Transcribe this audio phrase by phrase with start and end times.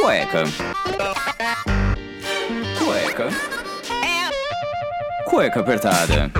[0.00, 0.44] Cueca.
[2.78, 3.28] Cueca.
[5.26, 6.30] Cueca apertada.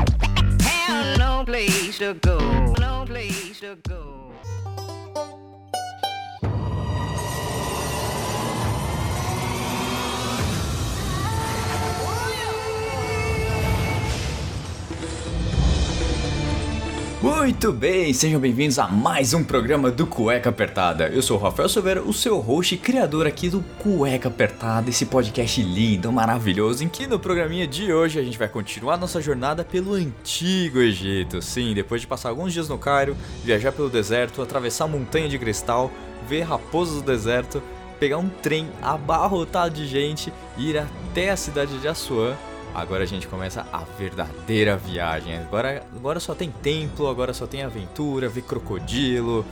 [17.23, 21.06] Muito bem, sejam bem-vindos a mais um programa do Cueca Apertada.
[21.08, 25.04] Eu sou o Rafael Silveira, o seu host e criador aqui do Cueca Apertada, esse
[25.04, 29.62] podcast lindo, maravilhoso, em que no programinha de hoje a gente vai continuar nossa jornada
[29.62, 31.42] pelo antigo Egito.
[31.42, 33.14] Sim, depois de passar alguns dias no Cairo,
[33.45, 35.92] viajar pelo deserto, atravessar a montanha de cristal,
[36.26, 37.62] ver raposas do deserto,
[37.98, 42.34] pegar um trem abarrotado de gente e ir até a cidade de Assuan
[42.74, 45.37] Agora a gente começa a verdadeira viagem.
[45.38, 49.45] Agora, agora só tem templo, agora só tem aventura, ver crocodilo,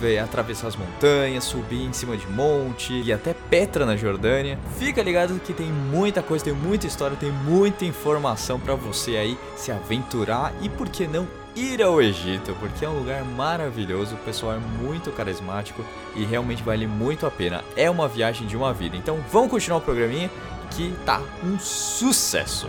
[0.00, 4.58] ver atravessar as montanhas, subir em cima de monte e até Petra na Jordânia.
[4.78, 9.38] Fica ligado que tem muita coisa, tem muita história, tem muita informação para você aí
[9.56, 14.18] se aventurar e por que não ir ao Egito, porque é um lugar maravilhoso, o
[14.18, 15.84] pessoal é muito carismático
[16.14, 17.64] e realmente vale muito a pena.
[17.76, 18.96] É uma viagem de uma vida.
[18.96, 20.30] Então vamos continuar o programinha
[20.70, 22.68] que tá um sucesso.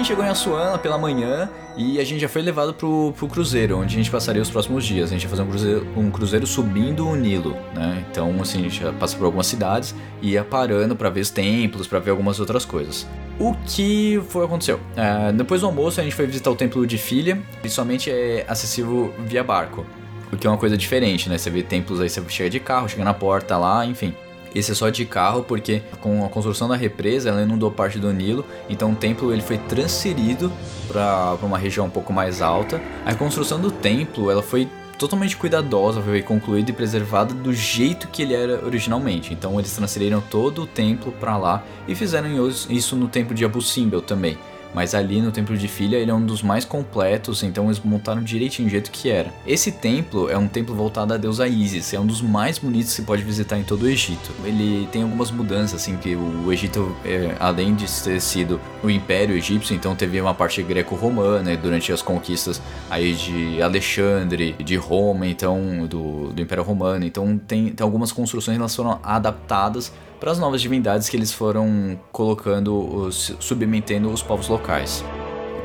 [0.00, 3.78] Gente chegou em Assuana pela manhã e a gente já foi levado pro, pro cruzeiro,
[3.78, 5.10] onde a gente passaria os próximos dias.
[5.10, 8.04] A gente ia fazer um cruzeiro, um cruzeiro subindo o Nilo, né?
[8.10, 11.86] Então, assim, a gente passa por algumas cidades e ia parando para ver os templos,
[11.86, 13.06] para ver algumas outras coisas.
[13.38, 14.76] O que foi aconteceu?
[14.76, 18.44] Uh, depois do almoço, a gente foi visitar o templo de Filha, e somente é
[18.48, 19.84] acessível via barco.
[20.32, 21.36] O que é uma coisa diferente, né?
[21.36, 24.14] Você vê templos aí, você chega de carro, chega na porta lá, enfim.
[24.54, 28.12] Esse é só de carro porque com a construção da represa ela inundou parte do
[28.12, 30.52] Nilo, então o templo ele foi transferido
[30.88, 32.80] para uma região um pouco mais alta.
[33.04, 38.20] A construção do templo ela foi totalmente cuidadosa, foi concluída e preservada do jeito que
[38.20, 39.32] ele era originalmente.
[39.32, 42.28] Então eles transferiram todo o templo para lá e fizeram
[42.68, 44.36] isso no templo de Abu Simbel também.
[44.74, 48.22] Mas ali no Templo de Filha ele é um dos mais completos, então eles montaram
[48.22, 49.32] direitinho do jeito que era.
[49.46, 52.96] Esse templo é um templo voltado à deusa Isis, é um dos mais bonitos que
[52.96, 54.30] você pode visitar em todo o Egito.
[54.44, 59.36] Ele tem algumas mudanças, assim, que o Egito, é, além de ter sido o Império
[59.36, 65.86] Egípcio, então teve uma parte greco-romana durante as conquistas aí de Alexandre, de Roma, então
[65.86, 67.04] do, do Império Romano.
[67.04, 71.98] Então tem, tem algumas construções que foram adaptadas para as novas divindades que eles foram
[72.12, 75.02] colocando, os, submetendo os povos locais.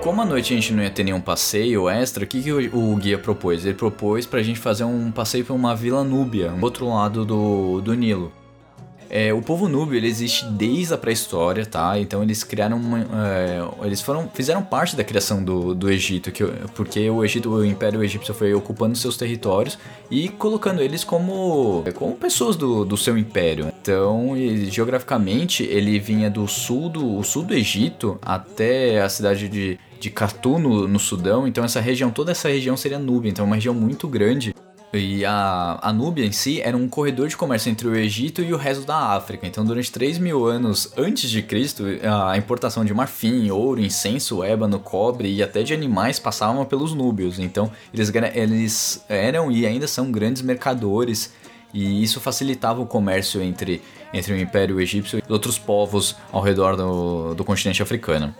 [0.02, 2.94] Como à noite a gente não ia ter nenhum passeio extra, o que, que o,
[2.94, 3.66] o guia propôs?
[3.66, 7.26] Ele propôs para a gente fazer um passeio para uma vila núbia, no outro lado
[7.26, 8.32] do, do Nilo.
[9.18, 11.98] É, o povo núbio ele existe desde a pré-história, tá?
[11.98, 16.44] Então eles criaram uma, é, eles foram fizeram parte da criação do, do Egito, que,
[16.76, 19.80] porque o Egito, o Império Egípcio foi ocupando seus territórios
[20.12, 23.72] e colocando eles como como pessoas do, do seu império.
[23.82, 24.34] Então,
[24.70, 30.60] geograficamente ele vinha do sul do sul do Egito até a cidade de de Khartoum
[30.60, 33.74] no, no Sudão, então essa região, toda essa região seria Núbia, então é uma região
[33.74, 34.54] muito grande
[34.98, 38.54] e a, a Núbia em si era um corredor de comércio entre o Egito e
[38.54, 39.46] o resto da África.
[39.48, 44.80] Então, durante 3 mil anos antes de Cristo, a importação de marfim, ouro, incenso, ébano,
[44.80, 47.40] cobre e até de animais passavam pelos núbios.
[47.40, 51.34] Então, eles, eles eram e ainda são grandes mercadores
[51.76, 53.82] e isso facilitava o comércio entre,
[54.14, 58.34] entre o Império Egípcio e outros povos ao redor do, do continente africano.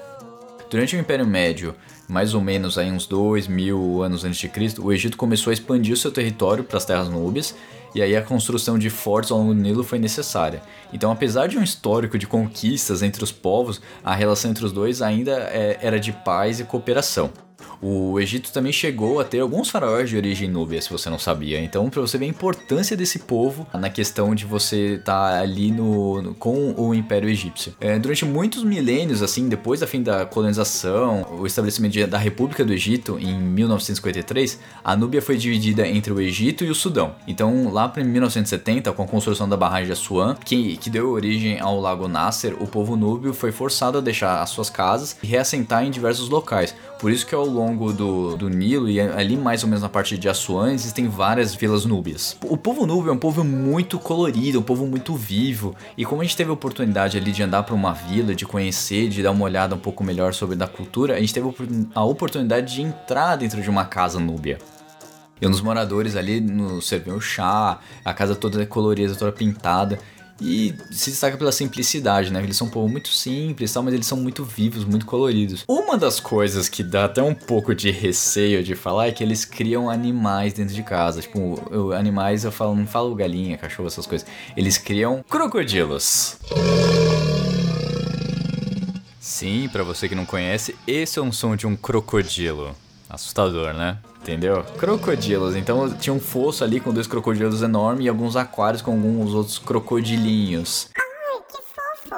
[0.70, 1.76] Durante o Império Médio,
[2.08, 5.54] mais ou menos aí uns 2 mil anos antes de Cristo, o Egito começou a
[5.54, 7.56] expandir seu território para as terras núbias
[7.94, 10.62] e aí a construção de fortes ao longo do Nilo foi necessária.
[10.92, 15.02] Então, apesar de um histórico de conquistas entre os povos, a relação entre os dois
[15.02, 17.32] ainda é, era de paz e cooperação.
[17.88, 21.62] O Egito também chegou a ter alguns faraós de origem núbia, se você não sabia.
[21.62, 25.70] Então, para você ver a importância desse povo na questão de você estar tá ali
[25.72, 27.76] no, no, com o Império Egípcio.
[27.80, 32.74] É, durante muitos milênios, assim, depois da fim da colonização, o estabelecimento da República do
[32.74, 37.14] Egito em 1953, a Núbia foi dividida entre o Egito e o Sudão.
[37.28, 41.60] Então, lá para 1970, com a construção da barragem de Assuan, que, que deu origem
[41.60, 45.86] ao Lago Nasser, o povo núbio foi forçado a deixar as suas casas e reassentar
[45.86, 46.74] em diversos locais.
[47.00, 50.18] Por isso que ao longo do, do Nilo e ali mais ou menos na parte
[50.18, 52.38] de Assuã existem várias vilas núbias.
[52.44, 55.76] O povo núbio é um povo muito colorido, um povo muito vivo.
[55.98, 59.10] E como a gente teve a oportunidade ali de andar para uma vila, de conhecer,
[59.10, 61.48] de dar uma olhada um pouco melhor sobre da cultura, a gente teve
[61.94, 64.58] a oportunidade de entrar dentro de uma casa núbia.
[65.42, 70.00] E os moradores ali nos serviam chá, a casa toda colorida, toda pintada.
[70.40, 72.44] E se destaca pela simplicidade, né?
[72.44, 75.64] Eles são um povo muito simples, tal, mas eles são muito vivos, muito coloridos.
[75.68, 79.46] Uma das coisas que dá até um pouco de receio de falar é que eles
[79.46, 81.22] criam animais dentro de casa.
[81.22, 84.28] Tipo, eu, animais eu falo, não falo galinha, cachorro, essas coisas.
[84.58, 86.38] Eles criam crocodilos.
[89.20, 92.76] Sim, para você que não conhece, esse é um som de um crocodilo.
[93.10, 93.98] Assustador, né?
[94.26, 94.64] Entendeu?
[94.80, 95.56] Crocodilos.
[95.56, 99.60] Então tinha um fosso ali com dois crocodilos enormes e alguns aquários com alguns outros
[99.60, 100.90] crocodilinhos.
[100.98, 102.16] Ai, que fofo!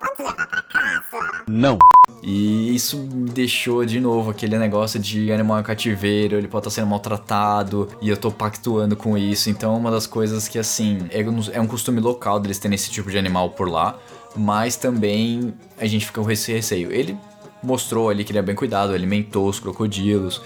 [0.00, 1.44] Pode levar pra casa?
[1.46, 1.76] Não.
[2.22, 6.80] E isso me deixou de novo aquele negócio de animal em cativeiro, ele pode estar
[6.80, 9.50] sendo maltratado, e eu tô pactuando com isso.
[9.50, 12.90] Então, uma das coisas que, assim, é um- é um costume local deles terem esse
[12.90, 13.98] tipo de animal por lá,
[14.36, 16.90] mas também a gente fica com esse receio.
[16.92, 17.16] Ele
[17.62, 20.40] mostrou ali que ele é bem cuidado, alimentou os crocodilos,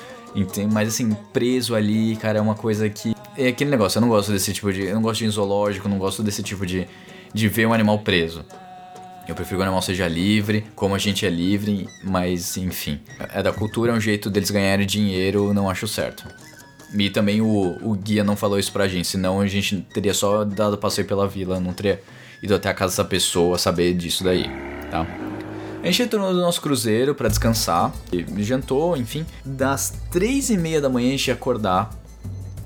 [0.73, 3.15] mas assim, preso ali, cara, é uma coisa que.
[3.37, 4.85] É aquele negócio, eu não gosto desse tipo de.
[4.85, 6.87] Eu não gosto de zoológico, não gosto desse tipo de.
[7.33, 8.45] de ver um animal preso.
[9.27, 13.01] Eu prefiro que o animal seja livre, como a gente é livre, mas enfim.
[13.33, 16.25] É da cultura, é um jeito deles ganharem dinheiro, não acho certo.
[16.95, 20.45] E também o, o guia não falou isso pra gente, senão a gente teria só
[20.45, 22.01] dado passeio pela vila, não teria
[22.43, 24.45] ido até a casa dessa pessoa saber disso daí,
[24.91, 25.07] tá?
[25.85, 29.27] A gente entrou no nosso cruzeiro pra descansar, e jantou, enfim.
[29.45, 31.91] Das três e meia da manhã a gente ia acordar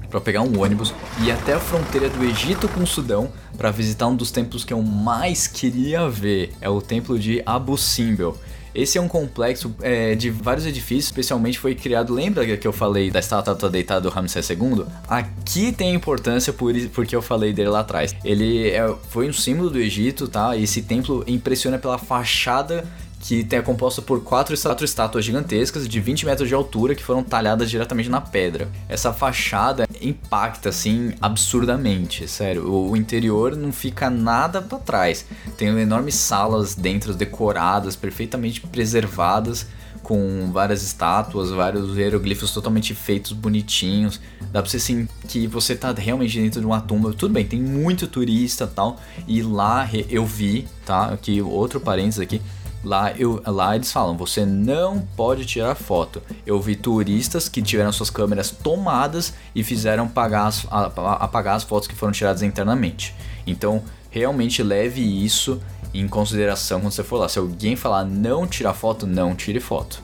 [0.09, 3.73] para pegar um ônibus e ir até a fronteira do Egito com o Sudão para
[3.73, 6.53] visitar um dos templos que eu mais queria ver.
[6.61, 8.39] É o templo de Abu Simbel.
[8.73, 12.15] Esse é um complexo é, de vários edifícios, especialmente foi criado.
[12.15, 14.85] Lembra que eu falei da estátua deitada do Ramsés II?
[15.09, 18.15] Aqui tem importância por, porque eu falei dele lá atrás.
[18.25, 20.57] Ele é- foi um símbolo do Egito, tá?
[20.57, 22.87] Esse templo impressiona pela fachada
[23.21, 27.03] que é composta por quatro, está- quatro estátuas gigantescas de 20 metros de altura que
[27.03, 28.69] foram talhadas diretamente na pedra.
[28.89, 32.71] Essa fachada impacta assim absurdamente, sério.
[32.71, 35.25] O, interior não fica nada para trás.
[35.57, 39.67] Tem enormes salas dentro decoradas, perfeitamente preservadas
[40.03, 44.21] com várias estátuas, vários hieroglifos totalmente feitos, bonitinhos.
[44.53, 47.13] Dá pra você sentir que você tá realmente dentro de uma tumba.
[47.13, 48.99] Tudo bem, tem muito turista tal.
[49.27, 51.07] E lá eu vi, tá?
[51.09, 52.41] Aqui, outro parênteses aqui.
[52.85, 56.23] Lá, eu, lá eles falam, você não pode tirar foto.
[56.47, 61.89] Eu vi turistas que tiveram suas câmeras tomadas e fizeram pagar as- apagar as fotos
[61.89, 63.15] que foram tiradas internamente.
[63.47, 65.61] Então, realmente leve isso
[65.93, 67.29] em consideração quando você for lá.
[67.29, 70.03] Se alguém falar não tirar foto, não tire foto.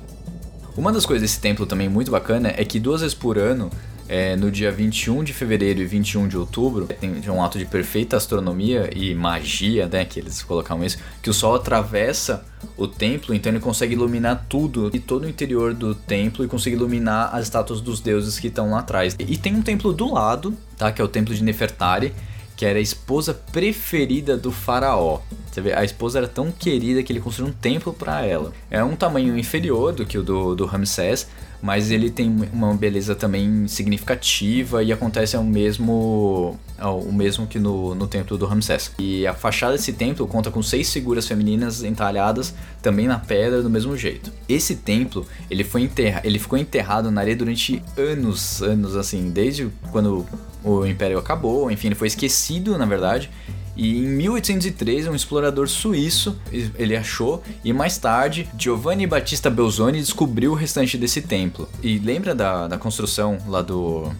[0.76, 3.70] Uma das coisas desse templo também muito bacana é que duas vezes por ano,
[4.14, 8.16] é, no dia 21 de fevereiro e 21 de outubro, tem um ato de perfeita
[8.16, 12.44] astronomia e magia, né, que eles colocaram isso, que o sol atravessa
[12.76, 16.76] o templo, então ele consegue iluminar tudo e todo o interior do templo e consegue
[16.76, 19.16] iluminar as estátuas dos deuses que estão lá atrás.
[19.18, 22.14] E tem um templo do lado, tá, que é o templo de Nefertari,
[22.56, 25.22] que era a esposa preferida do faraó.
[25.50, 28.52] Você vê, a esposa era tão querida que ele construiu um templo para ela.
[28.70, 31.26] É um tamanho inferior do que o do, do Ramsés,
[31.64, 37.94] mas ele tem uma beleza também significativa e acontece ao mesmo, o mesmo que no,
[37.94, 38.92] no templo do Ramsés.
[38.98, 43.70] E a fachada desse templo conta com seis figuras femininas entalhadas também na pedra do
[43.70, 44.30] mesmo jeito.
[44.46, 49.70] Esse templo ele foi enterra, ele ficou enterrado na areia durante anos, anos assim, desde
[49.90, 50.26] quando
[50.62, 53.30] o Império acabou, enfim, ele foi esquecido na verdade.
[53.76, 56.38] E em 1803, um explorador suíço
[56.78, 61.68] ele achou e mais tarde Giovanni Battista Belzoni descobriu o restante desse templo.
[61.82, 64.10] E lembra da, da construção lá do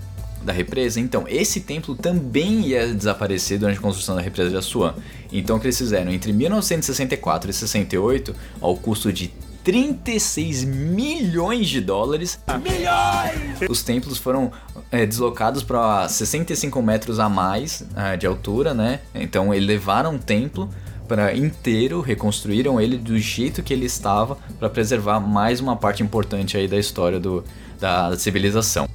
[0.44, 1.00] da represa?
[1.00, 4.94] Então, esse templo também ia desaparecer durante a construção da represa de Assuã.
[5.32, 6.12] Então, o que eles fizeram?
[6.12, 9.32] Entre 1964 e 68, ao custo de
[9.64, 12.38] 36 milhões de dólares.
[12.62, 13.68] Milhões!
[13.68, 14.52] Os templos foram
[14.92, 19.00] é, deslocados para 65 metros a mais ah, de altura, né?
[19.14, 20.68] Então eles levaram o templo
[21.08, 26.56] para inteiro, reconstruíram ele do jeito que ele estava para preservar mais uma parte importante
[26.56, 27.42] aí da história do,
[27.80, 28.86] da civilização.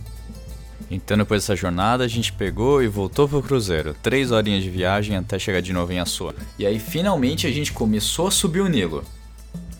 [0.91, 3.95] Então depois dessa jornada a gente pegou e voltou pro cruzeiro.
[4.03, 6.33] Três horinhas de viagem até chegar de novo em Assuã.
[6.59, 9.03] E aí finalmente a gente começou a subir o Nilo.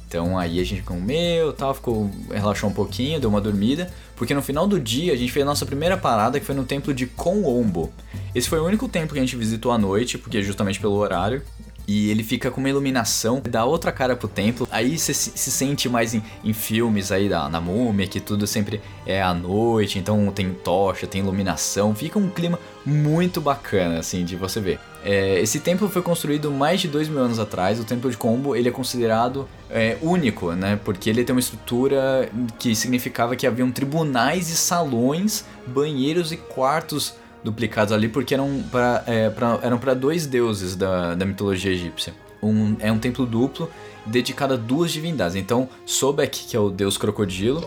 [0.10, 4.42] Então aí a gente comeu, tal, ficou relaxou um pouquinho, deu uma dormida, porque no
[4.42, 7.06] final do dia a gente fez a nossa primeira parada que foi no templo de
[7.06, 7.94] Konombo.
[8.34, 10.96] Esse foi o único templo que a gente visitou à noite, porque é justamente pelo
[10.96, 11.44] horário.
[11.90, 14.68] E ele fica com uma iluminação, dá outra cara pro templo.
[14.70, 18.46] Aí você se, se sente mais em, em filmes aí da na múmia, que tudo
[18.46, 24.24] sempre é à noite, então tem tocha, tem iluminação, fica um clima muito bacana, assim,
[24.24, 24.80] de você ver.
[25.04, 27.80] É, esse templo foi construído mais de dois mil anos atrás.
[27.80, 30.80] O templo de Combo ele é considerado é, único, né?
[30.86, 32.30] Porque ele tem uma estrutura
[32.60, 39.04] que significava que haviam tribunais e salões, banheiros e quartos duplicados ali porque eram para
[39.08, 39.32] é,
[39.62, 42.14] eram para dois deuses da, da mitologia egípcia.
[42.42, 43.70] Um, é um templo duplo
[44.06, 45.36] dedicado a duas divindades.
[45.36, 47.62] Então, Sobek, que é o deus crocodilo,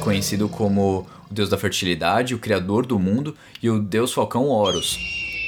[0.00, 4.98] conhecido como o deus da fertilidade, o criador do mundo, e o deus falcão Horus.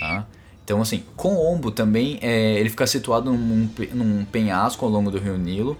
[0.00, 0.26] Tá?
[0.64, 5.38] Então, assim, Combo também é, ele fica situado num, num penhasco ao longo do rio
[5.38, 5.78] Nilo.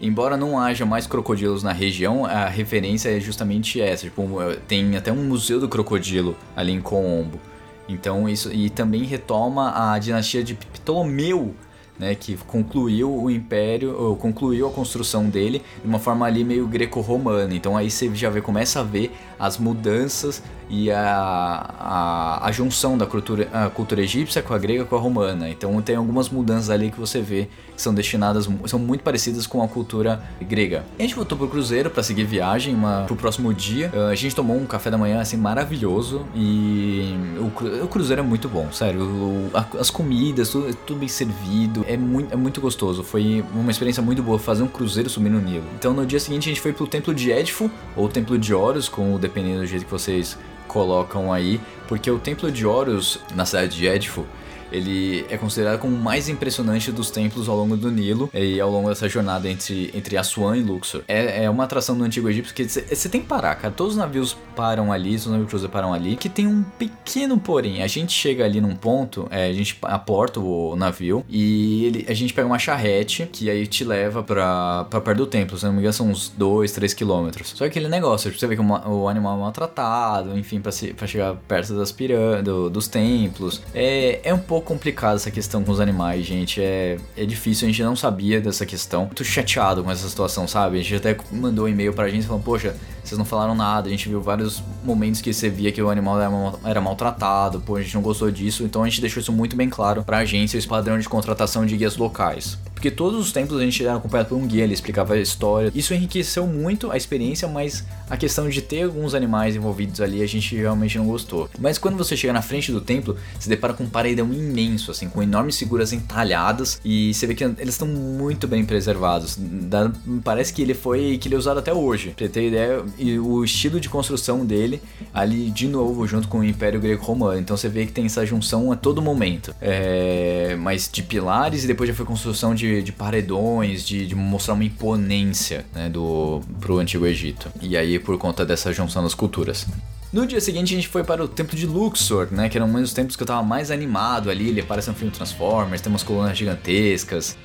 [0.00, 4.04] Embora não haja mais crocodilos na região, a referência é justamente essa.
[4.04, 4.28] Tipo,
[4.68, 7.40] tem até um museu do crocodilo ali em Combo.
[7.88, 11.54] Então isso e também retoma a dinastia de Ptolomeu,
[11.98, 17.52] né, que concluiu o império, concluiu a construção dele de uma forma ali meio greco-romana.
[17.52, 22.96] Então aí você já vê, começa a ver as mudanças e a, a, a junção
[22.98, 25.48] da cultura, cultura egípcia com a grega com a romana.
[25.48, 29.62] Então tem algumas mudanças ali que você vê que são destinadas, são muito parecidas com
[29.62, 30.84] a cultura grega.
[30.98, 33.90] A gente voltou pro cruzeiro para seguir viagem uma, pro próximo dia.
[33.94, 38.24] Uh, A gente tomou um café da manhã assim maravilhoso e o, o cruzeiro é
[38.24, 39.02] muito bom, sério.
[39.02, 43.02] O- a- as comidas, tudo, tudo bem servido, é muito, é muito gostoso.
[43.02, 45.64] Foi uma experiência muito boa fazer um cruzeiro subir no Nilo.
[45.78, 48.88] Então no dia seguinte a gente foi pro templo de Edfu ou templo de Horus,
[48.88, 50.36] com dependendo do jeito que vocês
[50.68, 54.24] colocam aí, porque o templo de Horus na cidade de Edfu
[54.72, 58.70] ele é considerado como o mais impressionante dos templos ao longo do Nilo e ao
[58.70, 61.02] longo dessa jornada entre, entre Assuan e Luxor.
[61.08, 63.72] É, é uma atração do Antigo Egito que você tem que parar, cara.
[63.74, 67.38] Todos os navios param ali, todos os navios cruzeiro param ali, que tem um pequeno
[67.38, 67.82] porém.
[67.82, 72.14] A gente chega ali num ponto, é, a gente aporta o navio e ele, a
[72.14, 75.56] gente pega uma charrete que aí te leva pra, pra perto do templo.
[75.58, 77.50] Se não me engano, são uns 2, 3 quilômetros.
[77.50, 80.72] Só que aquele negócio, você vê que o, ma- o animal é maltratado, enfim, pra,
[80.72, 83.62] se, pra chegar perto das pirâmides, dos templos.
[83.74, 86.60] É, é um pouco complicado essa questão com os animais, gente.
[86.60, 89.04] É, é difícil, a gente não sabia dessa questão.
[89.06, 90.78] Muito chateado com essa situação, sabe?
[90.78, 93.88] A gente até mandou um e-mail pra gente falando, poxa, vocês não falaram nada.
[93.88, 97.60] A gente viu vários momentos que você via que o animal era, mal- era maltratado,
[97.60, 98.62] pô, a gente não gostou disso.
[98.64, 101.76] Então a gente deixou isso muito bem claro pra agência, esse padrão de contratação de
[101.76, 102.58] guias locais.
[102.78, 105.72] Porque todos os templos a gente era acompanhado por um guia, ele explicava a história.
[105.74, 110.26] Isso enriqueceu muito a experiência, mas a questão de ter alguns animais envolvidos ali a
[110.28, 111.50] gente realmente não gostou.
[111.58, 115.08] Mas quando você chega na frente do templo, se depara com um paredão imenso, assim,
[115.08, 119.36] com enormes figuras entalhadas e você vê que eles estão muito bem preservados.
[119.36, 119.90] Dá-
[120.22, 122.14] parece que ele foi que ele é usado até hoje.
[122.16, 124.80] Pra ter ideia, e o estilo de construção dele
[125.12, 127.40] ali de novo junto com o Império Greco-Romano.
[127.40, 129.52] Então você vê que tem essa junção a todo momento.
[129.60, 134.54] É, mas de pilares e depois já foi construção de, de paredões, de, de mostrar
[134.54, 137.50] uma imponência né, do, pro Antigo Egito.
[137.60, 139.66] E aí por conta dessa junção das culturas.
[140.12, 142.48] No dia seguinte a gente foi para o templo de Luxor, né?
[142.48, 144.48] Que era um dos templos que eu tava mais animado ali.
[144.48, 147.36] Ele aparece no filme Transformers, tem umas colunas gigantescas.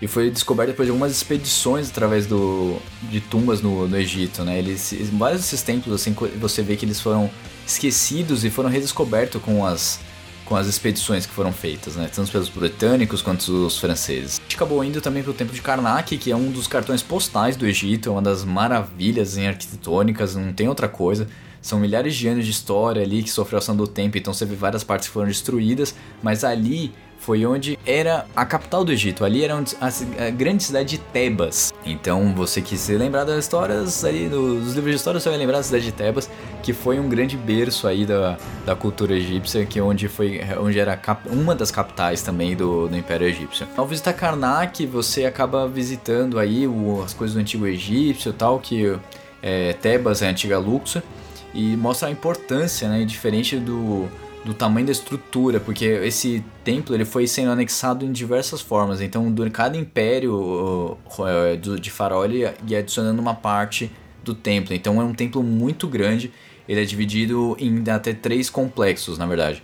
[0.00, 4.58] E foi descoberto depois de algumas expedições através do, de tumbas no, no Egito, né?
[4.58, 7.30] Eles, vários desses templos, assim, você vê que eles foram
[7.64, 10.00] esquecidos e foram redescobertos com as,
[10.52, 12.10] com as expedições que foram feitas, né?
[12.14, 14.38] Tanto pelos britânicos quanto os franceses.
[14.38, 17.56] A gente acabou indo também pro templo de Karnak, que é um dos cartões postais
[17.56, 21.26] do Egito, é uma das maravilhas em arquitetônicas, não tem outra coisa.
[21.62, 24.54] São milhares de anos de história ali que sofreu ação do tempo, então você vê
[24.54, 29.24] várias partes que foram destruídas, mas ali foi onde era a capital do Egito.
[29.24, 31.72] Ali era a, grande cidade de Tebas.
[31.86, 35.58] Então, você que se lembrar das histórias ali, dos livros de história, você vai lembrar
[35.58, 36.28] da cidade de Tebas,
[36.64, 38.36] que foi um grande berço aí da,
[38.66, 42.96] da cultura egípcia, que onde foi onde era cap- uma das capitais também do, do
[42.96, 43.68] Império Egípcio.
[43.76, 48.58] Ao visitar Karnak, você acaba visitando aí o- as coisas do antigo egípcio e tal,
[48.58, 48.98] que
[49.40, 51.02] é, Tebas é a antiga Luxor
[51.54, 54.08] e mostra a importância, né, diferente do,
[54.44, 59.00] do tamanho da estrutura, porque esse templo ele foi sendo anexado em diversas formas.
[59.00, 60.96] Então, durante cada império
[61.60, 63.90] do- de Faraó ele ia adicionando uma parte
[64.24, 64.74] do templo.
[64.74, 66.32] Então, é um templo muito grande.
[66.68, 69.62] Ele é dividido em até três complexos, na verdade.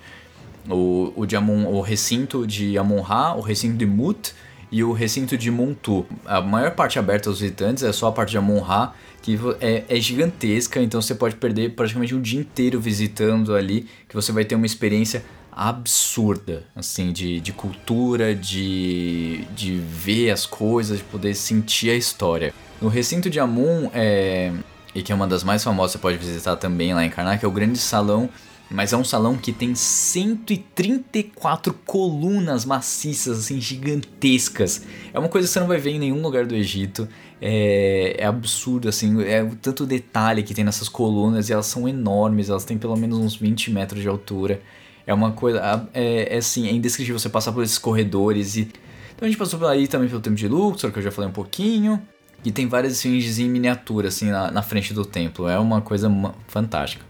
[0.68, 4.34] O, o, de Amon, o recinto de Amon-Ra, o recinto de Mut
[4.70, 6.04] e o recinto de Montu.
[6.26, 10.00] A maior parte aberta aos visitantes é só a parte de Amon-Ra, que é, é
[10.00, 14.54] gigantesca, então você pode perder praticamente um dia inteiro visitando ali, que você vai ter
[14.54, 21.90] uma experiência absurda, assim, de, de cultura, de, de ver as coisas, de poder sentir
[21.90, 22.54] a história.
[22.80, 24.52] No recinto de Amun, é,
[24.94, 27.48] e que é uma das mais famosas, você pode visitar também lá em Karnak, é
[27.48, 28.30] o grande salão
[28.70, 34.82] mas é um salão que tem 134 colunas maciças, assim, gigantescas.
[35.12, 37.08] É uma coisa que você não vai ver em nenhum lugar do Egito.
[37.40, 41.88] É, é absurdo, assim, é o tanto detalhe que tem nessas colunas e elas são
[41.88, 44.60] enormes, elas têm pelo menos uns 20 metros de altura.
[45.06, 48.68] É uma coisa, é, é assim, é indescritível você passar por esses corredores e...
[49.14, 51.30] Então a gente passou por aí também pelo templo de Luxor, que eu já falei
[51.30, 52.00] um pouquinho.
[52.44, 55.48] E tem várias esfinges em miniatura, assim, na, na frente do templo.
[55.48, 56.08] É uma coisa
[56.46, 57.07] fantástica.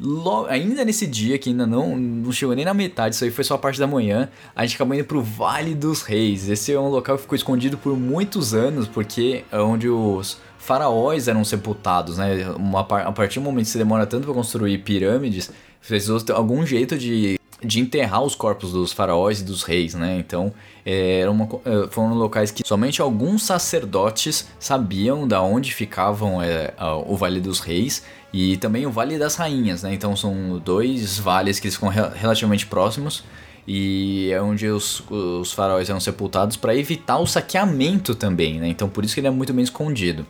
[0.00, 3.44] Lo- ainda nesse dia, que ainda não, não chegou nem na metade, isso aí foi
[3.44, 6.48] só a parte da manhã, a gente acabou indo pro Vale dos Reis.
[6.48, 11.28] Esse é um local que ficou escondido por muitos anos, porque é onde os faraós
[11.28, 12.48] eram sepultados, né?
[12.56, 15.50] Uma, a partir do momento que se demora tanto para construir pirâmides,
[15.86, 20.18] precisou ter algum jeito de, de enterrar os corpos dos faraós e dos reis, né?
[20.18, 20.52] Então,
[20.84, 26.72] é, uma, é, foram locais que somente alguns sacerdotes sabiam da onde ficavam é,
[27.06, 28.02] o Vale dos Reis
[28.32, 29.92] e também o Vale das Rainhas, né?
[29.92, 33.24] Então, são dois vales que eles ficam re- relativamente próximos
[33.66, 38.68] e é onde os, os faraós eram sepultados para evitar o saqueamento também, né?
[38.68, 40.24] Então, por isso que ele é muito bem escondido.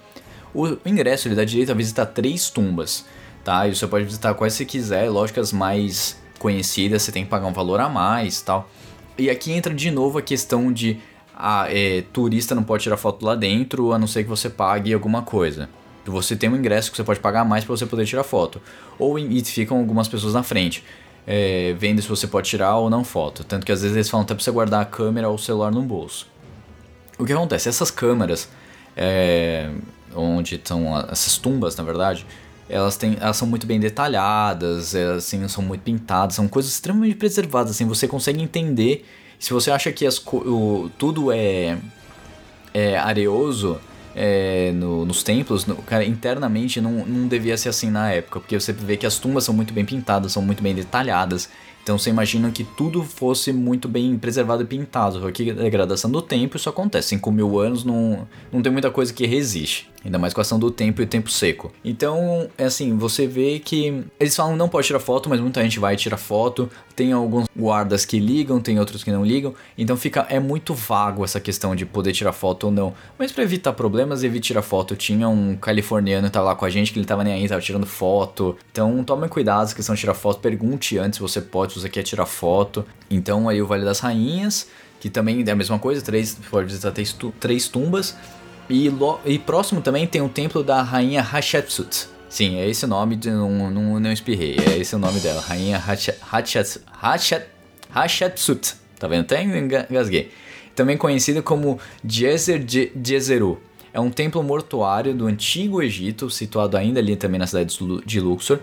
[0.54, 3.04] O ingresso ele dá direito a visitar três tumbas,
[3.44, 3.68] tá?
[3.68, 7.46] E você pode visitar quais você quiser, lógico as mais conhecidas você tem que pagar
[7.46, 8.68] um valor a mais tal.
[9.18, 10.98] E aqui entra de novo a questão de
[11.36, 14.92] ah, é, turista não pode tirar foto lá dentro, a não ser que você pague
[14.92, 15.68] alguma coisa.
[16.06, 18.60] Você tem um ingresso que você pode pagar mais para você poder tirar foto.
[18.98, 20.82] Ou e ficam algumas pessoas na frente,
[21.26, 23.44] é, vendo se você pode tirar ou não foto.
[23.44, 25.70] Tanto que às vezes eles falam até para você guardar a câmera ou o celular
[25.70, 26.26] no bolso.
[27.18, 27.68] O que acontece?
[27.68, 28.48] Essas câmeras,
[28.96, 29.70] é,
[30.14, 32.26] onde estão essas tumbas, na verdade,
[32.68, 37.16] elas, têm, elas são muito bem detalhadas, elas assim, são muito pintadas, são coisas extremamente
[37.16, 37.72] preservadas.
[37.72, 39.04] Assim, você consegue entender.
[39.38, 41.76] Se você acha que as, o- tudo é,
[42.72, 43.78] é areoso
[44.14, 48.58] é, no- nos templos, no- cara, internamente não, não devia ser assim na época, porque
[48.58, 51.48] você vê que as tumbas são muito bem pintadas, são muito bem detalhadas.
[51.82, 56.20] Então você imagina que tudo fosse muito bem preservado e pintado, porque a degradação do
[56.20, 57.08] tempo isso acontece.
[57.08, 59.89] 5 mil anos não, não tem muita coisa que resiste.
[60.04, 61.72] Ainda mais com a ação do tempo e o tempo seco.
[61.84, 65.78] Então, é assim, você vê que eles falam não pode tirar foto, mas muita gente
[65.78, 66.70] vai tirar foto.
[66.96, 69.54] Tem alguns guardas que ligam, tem outros que não ligam.
[69.76, 72.94] Então fica é muito vago essa questão de poder tirar foto ou não.
[73.18, 74.96] Mas para evitar problemas, evite tirar foto.
[74.96, 77.60] Tinha um californiano que tava lá com a gente que ele tava nem aí, tava
[77.60, 78.56] tirando foto.
[78.72, 80.40] Então, tome cuidado a questão de tirar foto.
[80.40, 82.84] Pergunte antes se você pode, se você quer tirar foto.
[83.10, 86.90] Então, aí o Vale das Rainhas, que também é a mesma coisa, três, pode visitar
[86.92, 88.16] três, três tumbas.
[88.70, 88.90] E,
[89.26, 92.08] e próximo também tem o templo da rainha Hatshepsut.
[92.28, 95.40] Sim, é esse o nome, de, não, não, não espirrei, é esse o nome dela,
[95.40, 97.46] rainha Hatshep- Hatshep- Hatshep-
[97.92, 98.74] Hatshepsut.
[98.98, 99.22] Tá vendo?
[99.22, 100.30] Até enga- engasguei.
[100.76, 103.60] Também conhecida como Djeseru.
[103.92, 108.60] É um templo mortuário do Antigo Egito, situado ainda ali também na cidade de Luxor.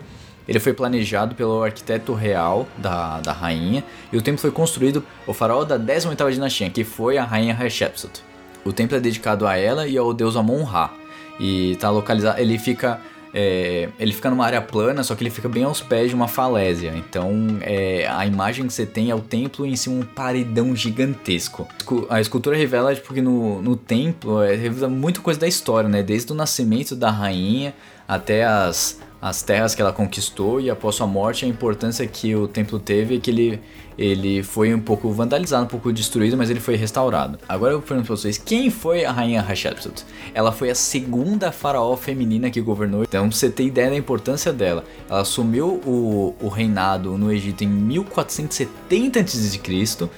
[0.48, 5.34] Ele foi planejado pelo arquiteto real da, da rainha e o templo foi construído o
[5.34, 8.22] faraó da 18ª dinastia, que foi a rainha Hatshepsut.
[8.68, 10.92] O templo é dedicado a ela e ao deus Amon-Ra.
[11.40, 13.00] E tá localizado, ele fica
[13.32, 16.28] é, ele fica numa área plana, só que ele fica bem aos pés de uma
[16.28, 16.92] falésia.
[16.96, 21.66] Então é, a imagem que você tem é o templo em cima um paredão gigantesco.
[22.08, 26.02] A escultura revela porque no, no templo é, revela muita coisa da história, né?
[26.02, 27.74] Desde o nascimento da rainha
[28.06, 32.46] até as, as terras que ela conquistou e após sua morte a importância que o
[32.46, 33.60] templo teve é que ele,
[33.98, 37.38] ele foi um pouco vandalizado, um pouco destruído, mas ele foi restaurado.
[37.48, 40.04] Agora eu pergunto pra vocês, quem foi a rainha Hatshepsut?
[40.32, 44.84] Ela foi a segunda faraó feminina que governou, então você ter ideia da importância dela.
[45.10, 50.08] Ela assumiu o, o reinado no Egito em 1470 a.C.,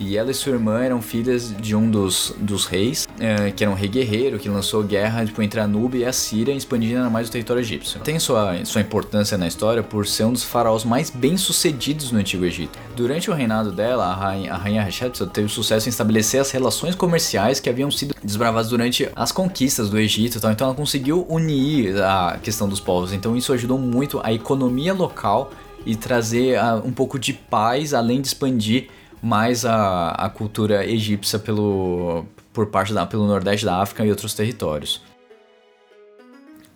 [0.00, 3.70] e ela e sua irmã eram filhas de um dos, dos reis, eh, que era
[3.70, 7.10] um rei guerreiro, que lançou guerra tipo, entre a Núbia e a Síria, expandindo ainda
[7.10, 8.00] mais o território egípcio.
[8.00, 12.46] Tem sua, sua importância na história por ser um dos faraós mais bem-sucedidos no Antigo
[12.46, 12.78] Egito.
[12.96, 16.94] Durante o reinado dela, a rainha, a rainha Hatshepsut teve sucesso em estabelecer as relações
[16.94, 20.50] comerciais que haviam sido desbravadas durante as conquistas do Egito e tal.
[20.50, 23.12] Então ela conseguiu unir a questão dos povos.
[23.12, 25.50] Então isso ajudou muito a economia local
[25.84, 28.88] e trazer ah, um pouco de paz, além de expandir
[29.22, 34.34] mais a, a cultura egípcia pelo, por parte da, pelo nordeste da África e outros
[34.34, 35.02] territórios.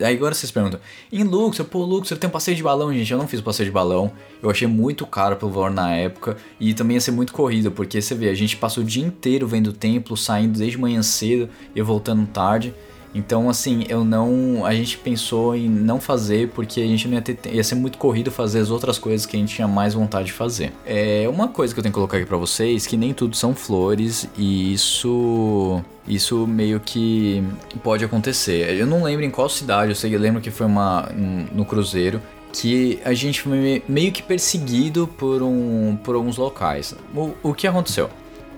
[0.00, 0.80] Aí agora vocês perguntam,
[1.12, 3.12] em Luxor, pô, Luxor tem um passeio de balão, gente.
[3.12, 4.10] Eu não fiz passeio de balão,
[4.42, 8.02] eu achei muito caro pelo valor na época e também ia ser muito corrido, porque
[8.02, 11.48] você vê, a gente passou o dia inteiro vendo o templo, saindo desde manhã cedo
[11.74, 12.74] e voltando tarde.
[13.14, 14.66] Então, assim, eu não.
[14.66, 17.34] A gente pensou em não fazer porque a gente não ia ter.
[17.34, 20.26] te- ia ser muito corrido fazer as outras coisas que a gente tinha mais vontade
[20.26, 20.72] de fazer.
[20.84, 23.54] É uma coisa que eu tenho que colocar aqui pra vocês: que nem tudo são
[23.54, 25.80] flores e isso.
[26.06, 27.42] Isso meio que
[27.82, 28.76] pode acontecer.
[28.78, 31.08] Eu não lembro em qual cidade, eu sei eu lembro que foi uma.
[31.16, 32.20] um- no Cruzeiro.
[32.52, 36.94] Que a gente foi me- meio que perseguido por, um, por alguns locais.
[37.12, 38.08] O, o que aconteceu?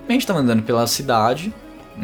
[0.07, 1.51] A gente tava andando pela cidade,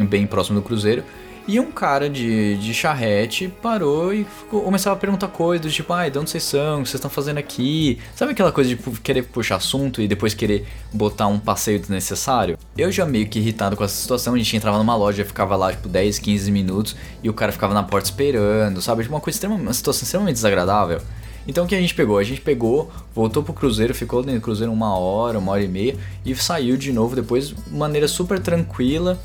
[0.10, 1.04] bem próximo do cruzeiro,
[1.48, 6.10] e um cara de, de charrete parou e ficou- começava a perguntar coisas, tipo, ai,
[6.10, 6.80] de onde vocês são?
[6.80, 8.00] O que vocês estão fazendo aqui?
[8.16, 12.58] Sabe aquela coisa de pu- querer puxar assunto e depois querer botar um passeio desnecessário?
[12.78, 15.72] Eu já meio que irritado com essa situação, a gente entrava numa loja, ficava lá,
[15.72, 19.02] tipo, 10, 15 minutos, e o cara ficava na porta esperando, sabe?
[19.04, 21.02] Tipo, uma coisa extremamente, uma situação extremamente desagradável.
[21.46, 22.18] Então o que a gente pegou?
[22.18, 25.68] A gente pegou, voltou pro cruzeiro, ficou dentro do cruzeiro uma hora, uma hora e
[25.68, 29.20] meia e saiu de novo depois de maneira super tranquila.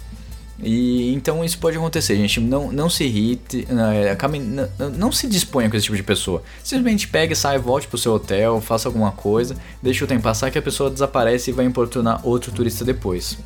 [0.60, 2.40] E então isso pode acontecer, gente.
[2.40, 6.42] Não, não se irrite, não, acabe- não, não se disponha com esse tipo de pessoa.
[6.64, 10.58] Simplesmente pegue, sai, volte pro seu hotel, faça alguma coisa, deixa o tempo passar que
[10.58, 13.38] a pessoa desaparece e vai importunar outro turista depois.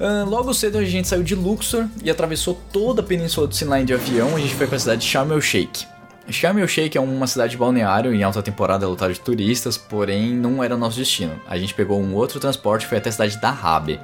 [0.00, 3.84] Ah, logo cedo a gente saiu de Luxor e atravessou toda a península do Sinai
[3.84, 4.34] de avião.
[4.36, 5.86] A gente foi para a cidade de Sharm el Sheikh.
[6.30, 10.62] Sharm el Sheikh é uma cidade balneário em alta temporada lotada de turistas, porém não
[10.62, 11.40] era nosso destino.
[11.48, 13.98] A gente pegou um outro transporte e foi até a cidade de Dahab.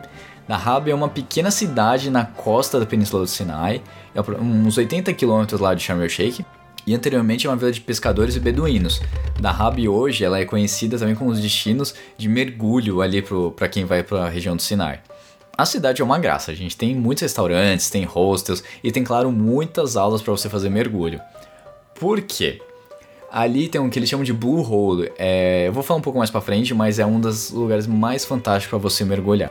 [0.49, 3.83] Dahab é uma pequena cidade na costa da península do Sinai,
[4.15, 6.45] é uns 80 quilômetros lá de Sharm el Sheikh.
[6.87, 9.01] E anteriormente é uma vila de pescadores e beduínos.
[9.41, 13.25] Dahab hoje ela é conhecida também como os destinos de mergulho ali
[13.57, 15.01] para quem vai para a região do Sinai.
[15.57, 19.33] A cidade é uma graça, a gente tem muitos restaurantes, tem hostels e tem, claro,
[19.33, 21.21] muitas aulas para você fazer mergulho.
[21.99, 22.61] Por quê?
[23.33, 25.11] Ali tem um que eles chamam de Blue Hole.
[25.17, 28.25] É, eu vou falar um pouco mais pra frente, mas é um dos lugares mais
[28.25, 29.51] fantásticos para você mergulhar.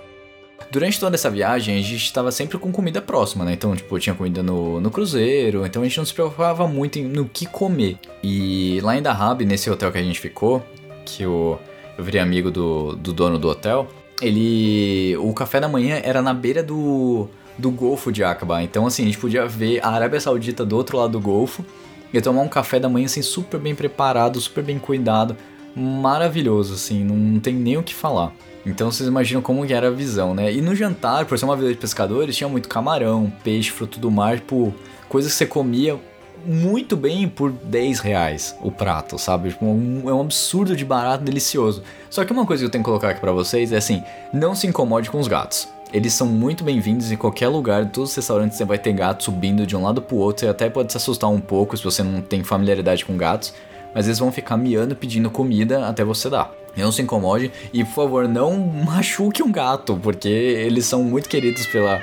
[0.74, 3.54] Durante toda essa viagem, a gente estava sempre com comida próxima, né?
[3.54, 7.04] Então, tipo, tinha comida no, no cruzeiro, então a gente não se preocupava muito em,
[7.04, 7.96] no que comer.
[8.24, 10.66] E lá em Dahab, nesse hotel que a gente ficou,
[11.06, 11.60] que eu,
[11.96, 13.88] eu virei amigo do, do dono do hotel,
[14.20, 15.16] ele.
[15.18, 18.64] O café da manhã era na beira do, do Golfo de Aqaba.
[18.64, 21.64] Então, assim, a gente podia ver a Arábia Saudita do outro lado do Golfo
[22.12, 25.38] e tomar um café da manhã, assim, super bem preparado, super bem cuidado.
[25.76, 28.34] Maravilhoso, assim, não tem nem o que falar.
[28.66, 30.52] Então vocês imaginam como era a visão, né?
[30.52, 34.10] E no jantar, por ser uma vila de pescadores, tinha muito camarão, peixe, fruto do
[34.10, 34.74] mar, tipo,
[35.10, 36.00] coisas que você comia
[36.46, 39.50] muito bem por 10 reais o prato, sabe?
[39.50, 41.84] Tipo, um- é um absurdo de barato, delicioso.
[42.10, 44.02] Só que uma coisa que eu tenho que colocar aqui pra vocês é assim,
[44.34, 45.68] não se incomode com os gatos.
[45.94, 49.24] Eles são muito bem-vindos em qualquer lugar, em todos os restaurantes você vai ter gato
[49.26, 52.02] subindo de um lado pro outro, você até pode se assustar um pouco se você
[52.02, 53.54] não tem familiaridade com gatos,
[53.94, 56.52] mas eles vão ficar miando pedindo comida até você dar.
[56.76, 61.66] Não se incomode e, por favor, não machuque um gato, porque eles são muito queridos
[61.68, 62.02] pela,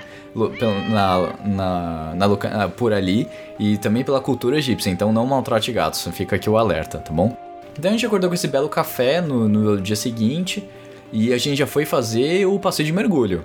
[0.89, 3.29] na, na, na ah, por ali
[3.59, 7.37] e também pela cultura egípcia, então não maltrate gatos, fica aqui o alerta, tá bom?
[7.79, 10.69] Então a gente acordou com esse belo café no, no dia seguinte
[11.13, 13.45] e a gente já foi fazer o passeio de mergulho.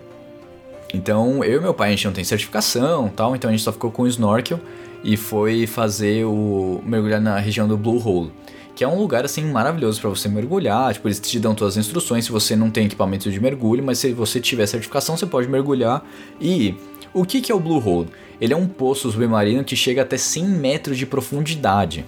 [0.94, 3.72] Então, eu e meu pai, a gente não tem certificação tal, então a gente só
[3.72, 4.60] ficou com o snorkel
[5.04, 8.32] e foi fazer o mergulhar na região do Blue Hole,
[8.76, 11.86] que é um lugar assim maravilhoso para você mergulhar, tipo, eles te dão todas as
[11.86, 15.48] instruções se você não tem equipamento de mergulho, mas se você tiver certificação, você pode
[15.48, 16.04] mergulhar.
[16.42, 16.76] E
[17.14, 18.10] o que que é o Blue Hole?
[18.40, 22.06] Ele é um poço submarino que chega até 100 metros de profundidade.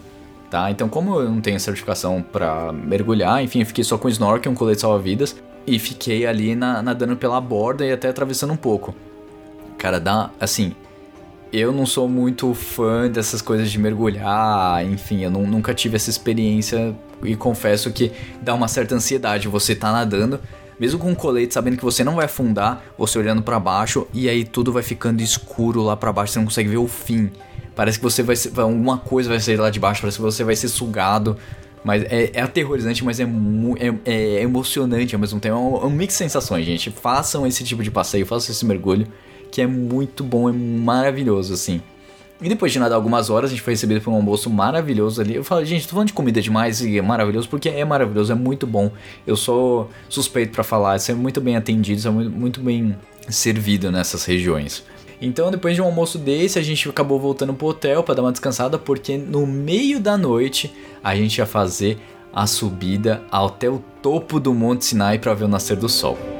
[0.49, 0.69] Tá?
[0.71, 4.55] Então, como eu não tenho certificação para mergulhar, enfim, eu fiquei só com snorkel, um
[4.55, 8.95] colete salva-vidas e fiquei ali na- nadando pela borda e até atravessando um pouco.
[9.77, 10.73] Cara, dá assim.
[11.51, 16.09] Eu não sou muito fã dessas coisas de mergulhar, enfim, eu nu- nunca tive essa
[16.09, 19.47] experiência e confesso que dá uma certa ansiedade.
[19.47, 20.39] Você tá nadando,
[20.77, 24.27] mesmo com um colete, sabendo que você não vai afundar, você olhando pra baixo e
[24.27, 27.31] aí tudo vai ficando escuro lá pra baixo, você não consegue ver o fim.
[27.75, 30.43] Parece que você vai ser, alguma coisa vai sair lá de baixo, parece que você
[30.43, 31.37] vai ser sugado.
[31.83, 35.55] Mas é, é aterrorizante, mas é, é, é emocionante ao mesmo tempo.
[35.55, 36.91] É um, é um mix de sensações, gente.
[36.91, 39.07] Façam esse tipo de passeio, façam esse mergulho,
[39.51, 41.81] que é muito bom, é maravilhoso, assim.
[42.39, 45.35] E depois de nadar algumas horas, a gente foi recebido por um almoço maravilhoso ali.
[45.35, 48.35] Eu falo, gente, tô falando de comida demais e é maravilhoso, porque é maravilhoso, é
[48.35, 48.91] muito bom.
[49.25, 52.95] Eu sou suspeito pra falar, isso é muito bem atendido, isso é muito, bem
[53.27, 54.83] servido nessas regiões.
[55.19, 58.31] Então, depois de um almoço desse, a gente acabou voltando pro hotel pra dar uma
[58.31, 60.71] descansada, porque no meio da noite
[61.03, 61.97] a gente ia fazer
[62.31, 66.36] a subida até o topo do Monte Sinai para ver o nascer do sol.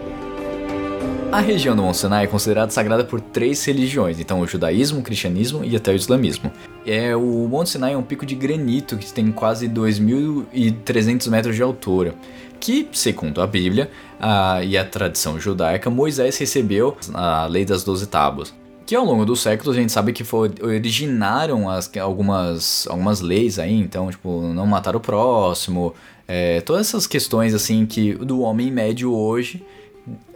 [1.32, 5.04] A região do Monte Sinai é considerada sagrada por três religiões, então o judaísmo, o
[5.04, 6.52] cristianismo e até o islamismo.
[6.86, 11.62] É, o Monte Sinai é um pico de granito que tem quase 2.300 metros de
[11.62, 12.16] altura,
[12.60, 18.08] que, segundo a Bíblia a- e a tradição judaica, Moisés recebeu a lei das doze
[18.08, 18.54] tábuas.
[18.86, 23.60] Que ao longo dos séculos a gente sabe que foi, originaram as, algumas, algumas leis
[23.60, 25.94] aí, então, tipo, não matar o próximo,
[26.26, 29.62] é, todas essas questões assim que do homem médio hoje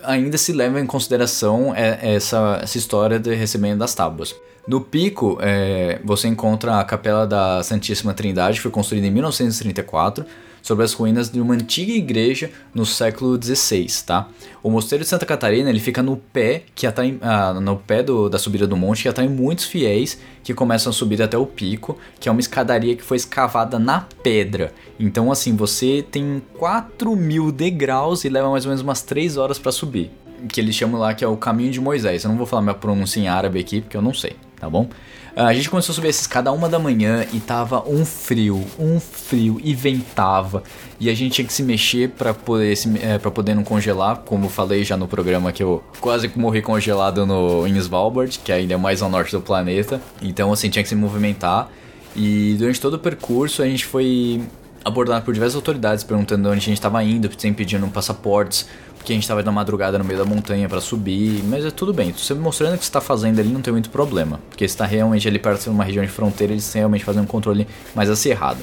[0.03, 4.36] ainda se leva em consideração é, essa, essa história de recebimento das tábuas.
[4.67, 10.25] No pico, é, você encontra a Capela da Santíssima Trindade, que foi construída em 1934,
[10.62, 14.28] sobre as ruínas de uma antiga igreja no século XVI, tá?
[14.62, 18.30] O Mosteiro de Santa Catarina, ele fica no pé, que atrai, ah, no pé do-
[18.30, 21.97] da subida do monte, que atrai muitos fiéis que começam a subir até o pico,
[22.19, 24.74] que é uma escadaria que foi escavada na pedra.
[25.00, 29.58] Então, assim, você tem 4 mil degraus e leva mais ou menos umas 3 horas
[29.58, 30.12] para subir.
[30.47, 32.24] Que eles chamam lá que é o caminho de Moisés.
[32.24, 34.36] Eu não vou falar minha pronúncia em árabe aqui, porque eu não sei.
[34.60, 34.88] tá bom?
[35.35, 38.65] Ah, A gente começou a subir essa escada uma da manhã e tava um frio,
[38.77, 40.61] um frio e ventava
[40.99, 44.49] e a gente tinha que se mexer para poder é, para poder não congelar, como
[44.49, 48.59] falei já no programa que eu quase morri congelado no em Svalbard, que é a
[48.59, 50.01] ilha mais ao norte do planeta.
[50.21, 51.69] Então assim tinha que se movimentar
[52.15, 54.41] e durante todo o percurso a gente foi
[54.83, 58.67] abordado por diversas autoridades perguntando onde a gente estava indo, sempre pedindo passaportes,
[59.01, 61.91] porque a gente estava na madrugada no meio da montanha para subir, mas é tudo
[61.91, 62.13] bem.
[62.13, 65.27] Você mostrando o que você está fazendo ali não tem muito problema, porque está realmente
[65.27, 68.59] ali perto de uma região de fronteira, eles realmente fazem um controle mais acirrado.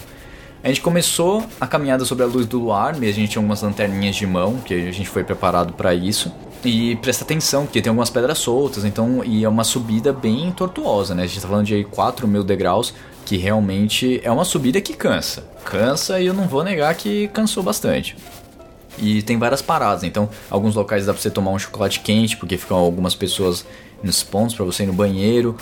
[0.62, 3.62] A gente começou a caminhada sobre a luz do luar, mesmo a gente tinha algumas
[3.62, 6.33] lanterninhas de mão, que a gente foi preparado para isso.
[6.64, 11.16] E presta atenção, porque tem algumas pedras soltas, então e é uma subida bem tortuosa,
[11.16, 11.24] né?
[11.24, 15.44] A gente tá falando de 4 mil degraus, que realmente é uma subida que cansa.
[15.64, 18.16] Cansa e eu não vou negar que cansou bastante.
[19.01, 22.57] E tem várias paradas, então alguns locais dá pra você tomar um chocolate quente, porque
[22.57, 23.65] ficam algumas pessoas
[24.03, 25.57] nos pontos para você ir no banheiro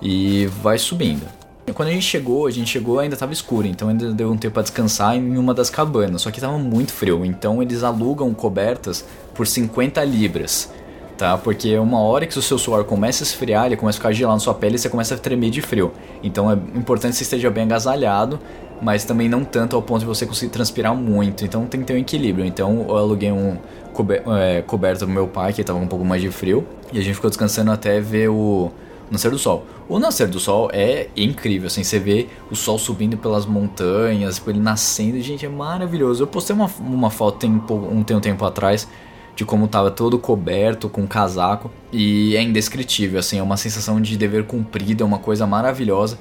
[0.00, 1.26] e vai subindo.
[1.74, 4.54] Quando a gente chegou, a gente chegou ainda tava escuro, então ainda deu um tempo
[4.54, 9.04] para descansar em uma das cabanas, só que tava muito frio, então eles alugam cobertas
[9.34, 10.70] por 50 libras.
[11.18, 14.12] Tá, porque uma hora que o seu suor começa a esfriar, ele começa a ficar
[14.12, 15.92] gelado na sua pele e você começa a tremer de frio.
[16.22, 18.38] Então é importante que você esteja bem agasalhado,
[18.80, 21.44] mas também não tanto ao ponto de você conseguir transpirar muito.
[21.44, 22.44] Então tem que ter um equilíbrio.
[22.44, 23.56] Então eu aluguei um
[23.92, 27.02] cober é, coberto pro meu pai, que tava um pouco mais de frio, e a
[27.02, 28.70] gente ficou descansando até ver o
[29.10, 29.66] nascer do sol.
[29.88, 34.50] O nascer do sol é incrível, assim, você vê o sol subindo pelas montanhas, tipo,
[34.50, 36.22] ele nascendo, gente, é maravilhoso.
[36.22, 38.86] Eu postei uma, uma foto tem, um um, tem um tempo atrás
[39.34, 44.16] de como tava todo coberto com casaco e é indescritível, assim, é uma sensação de
[44.16, 46.18] dever cumprido, é uma coisa maravilhosa.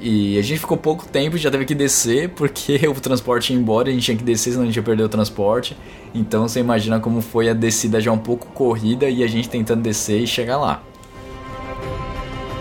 [0.00, 3.88] E a gente ficou pouco tempo, já teve que descer, porque o transporte ia embora,
[3.88, 5.76] a gente tinha que descer, senão a gente ia perder o transporte.
[6.14, 9.82] Então você imagina como foi a descida já um pouco corrida e a gente tentando
[9.82, 10.82] descer e chegar lá.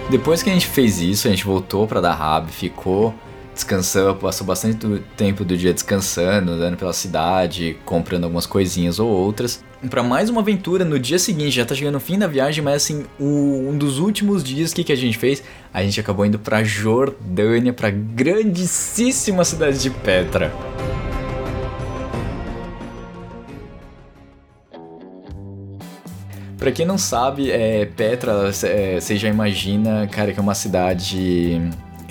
[0.09, 3.13] Depois que a gente fez isso, a gente voltou pra Dahab, ficou
[3.53, 9.07] descansando, passou bastante do- tempo do dia descansando, andando pela cidade, comprando algumas coisinhas ou
[9.09, 9.63] outras.
[9.89, 12.75] Pra mais uma aventura no dia seguinte, já tá chegando o fim da viagem, mas
[12.83, 15.43] assim, o- um dos últimos dias, que, que a gente fez?
[15.73, 20.51] A gente acabou indo pra Jordânia, pra grandíssima cidade de Petra.
[26.57, 31.59] Pra quem não sabe, é, Petra, é, você já imagina, cara, que é uma cidade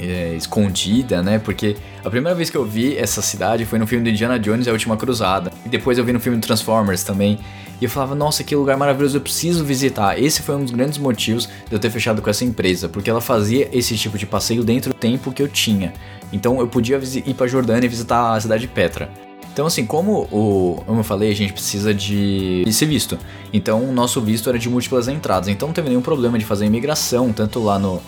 [0.03, 1.39] é, escondida, né?
[1.39, 4.67] Porque a primeira vez que eu vi essa cidade foi no filme do Indiana Jones
[4.67, 5.53] a Última Cruzada.
[5.65, 7.39] E depois eu vi no filme Transformers também.
[7.81, 10.21] E eu falava, nossa, que lugar maravilhoso, eu preciso visitar.
[10.21, 13.21] Esse foi um dos grandes motivos de eu ter fechado com essa empresa, porque ela
[13.21, 15.93] fazia esse tipo de passeio dentro do tempo que eu tinha.
[16.33, 19.11] Então eu podia ir pra Jordânia e visitar a cidade de Petra.
[19.53, 23.19] Então, assim, como o, como eu falei, a gente precisa de, ser visto.
[23.53, 25.49] Então, o nosso visto era de múltiplas entradas.
[25.49, 28.01] Então, não teve nenhum problema de fazer imigração, tanto lá no,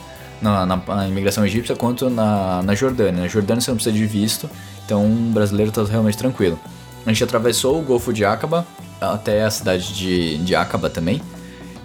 [0.44, 3.22] na, na- na imigração egípcia quanto na, na Jordânia.
[3.22, 4.48] Na Jordânia você não precisa de visto,
[4.84, 6.58] então o brasileiro tá realmente tranquilo.
[7.04, 8.66] A gente atravessou o Golfo de Aqaba
[9.00, 11.20] até a cidade de, de Aqaba também.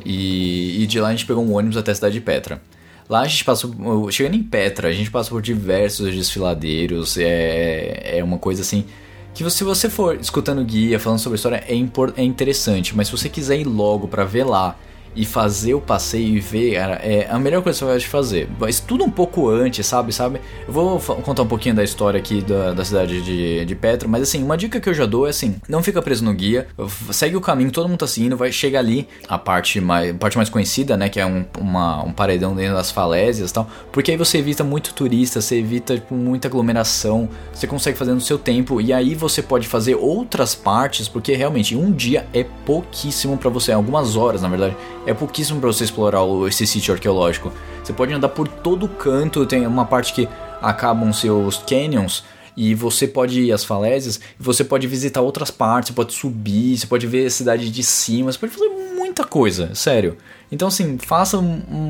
[0.06, 2.62] E, e de lá a gente pegou um ônibus até a cidade de Petra.
[3.10, 3.74] Lá a gente passou,
[4.12, 8.86] chegando em Petra, a gente passou por diversos desfiladeiros, é, é uma coisa assim
[9.34, 11.74] que se você for escutando guia, falando sobre a história, é,
[12.22, 14.76] é interessante, mas se você quiser ir logo pra ver lá
[15.15, 18.50] e fazer o passeio e ver, cara, é a melhor coisa que você vai fazer.
[18.60, 20.39] Mas tudo um pouco antes, sabe, sabe?
[20.67, 24.22] Eu vou contar um pouquinho da história aqui da, da cidade de, de Petra, mas
[24.24, 26.67] assim, uma dica que eu já dou é assim, não fica preso no guia,
[27.12, 30.50] segue o caminho, todo mundo tá seguindo, vai chegar ali, a parte mais, parte mais
[30.50, 34.17] conhecida, né, que é um, uma- um paredão dentro das falésias e tal, porque aí
[34.17, 38.80] você evita muito turista, você evita tipo, muita aglomeração, você consegue fazer no seu tempo,
[38.82, 43.72] e aí você pode fazer outras partes, porque realmente um dia é pouquíssimo pra você,
[43.72, 47.52] algumas horas na verdade, é pouquíssimo pra você explorar esse sítio arqueológico.
[47.84, 50.28] Você pode andar por todo canto, tem uma parte que
[50.62, 52.24] acabam seus canyons,
[52.56, 56.86] e você pode ir às falésias, você pode visitar outras partes, você pode subir, você
[56.86, 60.18] pode ver a cidade de cima, você pode fazer muita coisa, sério.
[60.52, 61.42] Então assim, faça o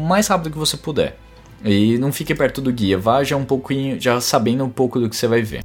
[0.08, 1.17] mais rápido que você puder.
[1.65, 5.10] E não fique perto do guia, vá já um pouquinho, já sabendo um pouco do
[5.10, 5.63] que você vai ver.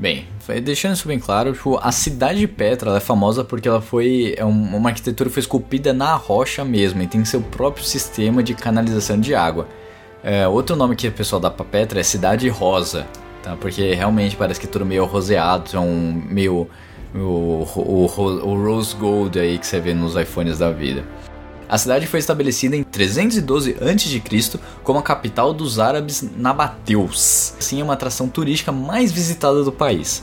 [0.00, 0.24] Bem,
[0.64, 4.42] deixando isso bem claro, tipo, a cidade de Petra é famosa porque ela foi é
[4.46, 8.54] um- uma arquitetura que foi esculpida na rocha mesmo e tem seu próprio sistema de
[8.54, 9.68] canalização de água.
[10.24, 13.06] É, outro nome que o pessoal dá pra Petra é Cidade Rosa,
[13.42, 13.54] tá?
[13.60, 16.66] Porque realmente parece que é tudo meio roseado, é um meio
[17.14, 21.04] o, o, o- o rose gold aí que você vê nos iPhones da vida.
[21.70, 24.58] A cidade foi estabelecida em 312 a.C.
[24.82, 27.54] como a capital dos árabes nabateus.
[27.60, 30.20] Assim, é uma atração turística mais visitada do país.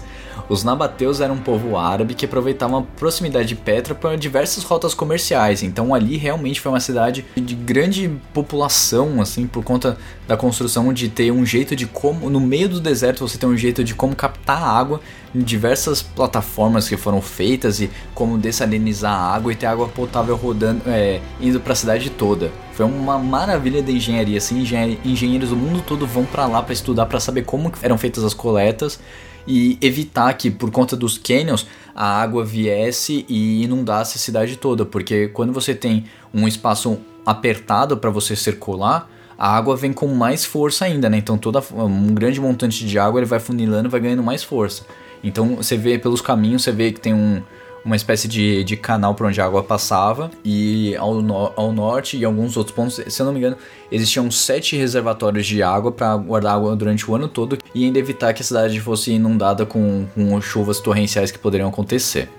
[0.50, 4.94] Os nabateus eram um povo árabe que aproveitava a proximidade de Petra para diversas rotas
[4.94, 5.64] comerciais.
[5.64, 9.98] Então ali realmente foi uma cidade de grande população, assim, por conta
[10.28, 13.58] da construção de ter um jeito de como no meio do deserto você tem um
[13.58, 15.00] jeito de como captar água
[15.34, 20.36] em diversas plataformas que foram feitas e como dessalinizar a água e ter água potável
[20.36, 22.52] rodando, é, indo para a cidade toda.
[22.74, 24.64] Foi uma maravilha da engenharia, assim,
[25.04, 28.34] engenheiros do mundo todo vão para lá para estudar para saber como eram feitas as
[28.34, 29.00] coletas
[29.48, 34.86] e evitar que por conta dos canyons a água viesse e inundasse a cidade toda,
[34.86, 40.44] porque quando você tem um espaço apertado para você circular, a água vem com mais
[40.44, 41.18] força ainda, né?
[41.18, 44.86] Então toda um grande montante de água ele vai funilando, vai ganhando mais força.
[45.24, 47.42] Então você vê pelos caminhos, você vê que tem um,
[47.88, 52.18] uma espécie de, de canal por onde a água passava e ao, no, ao norte
[52.18, 53.56] e alguns outros pontos, se eu não me engano,
[53.90, 58.34] existiam sete reservatórios de água para guardar água durante o ano todo e ainda evitar
[58.34, 62.30] que a cidade fosse inundada com, com chuvas torrenciais que poderiam acontecer.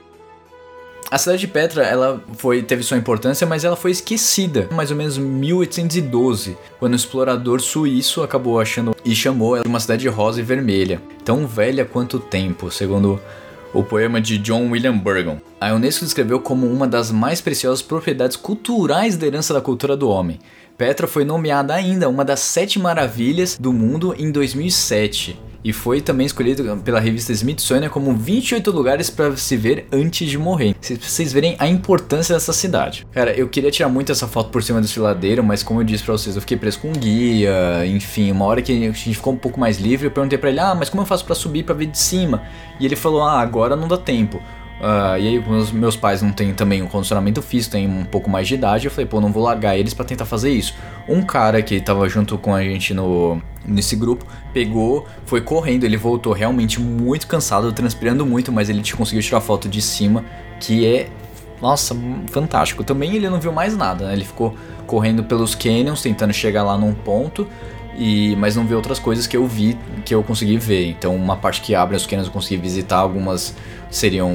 [1.10, 4.96] A cidade de Petra, ela foi, teve sua importância, mas ela foi esquecida, mais ou
[4.98, 10.40] menos 1812, quando o explorador suíço acabou achando e chamou ela de uma cidade rosa
[10.40, 13.18] e vermelha, tão velha quanto tempo, segundo
[13.72, 15.38] o poema de John William Burgon.
[15.60, 20.08] A Unesco descreveu como uma das mais preciosas propriedades culturais da herança da cultura do
[20.08, 20.38] homem.
[20.76, 26.26] Petra foi nomeada ainda uma das sete maravilhas do mundo em 2007 e foi também
[26.26, 30.74] escolhido pela revista Smithsonian como 28 lugares para se ver antes de morrer.
[30.80, 33.06] Se vocês verem a importância dessa cidade.
[33.12, 36.04] Cara, eu queria tirar muito essa foto por cima do desfiladeiro, mas como eu disse
[36.04, 39.32] para vocês, eu fiquei preso com um guia, enfim, uma hora que a gente ficou
[39.32, 41.64] um pouco mais livre, eu perguntei para ele: "Ah, mas como eu faço para subir
[41.64, 42.42] para ver de cima?"
[42.80, 44.40] E ele falou: "Ah, agora não dá tempo."
[44.78, 48.30] Uh, e aí, meus, meus pais não têm também um condicionamento físico, têm um pouco
[48.30, 48.86] mais de idade.
[48.86, 50.74] Eu falei, pô, não vou largar eles para tentar fazer isso.
[51.08, 55.84] Um cara que tava junto com a gente no, nesse grupo pegou, foi correndo.
[55.84, 60.24] Ele voltou realmente muito cansado, transpirando muito, mas ele conseguiu tirar foto de cima,
[60.60, 61.08] que é,
[61.60, 61.96] nossa,
[62.28, 62.84] fantástico.
[62.84, 64.12] Também ele não viu mais nada, né?
[64.12, 64.54] Ele ficou
[64.86, 67.48] correndo pelos canyons, tentando chegar lá num ponto.
[67.98, 70.86] E, mas não vi outras coisas que eu vi que eu consegui ver.
[70.88, 73.56] Então, uma parte que abre os canyons eu consegui visitar algumas
[73.90, 74.32] seriam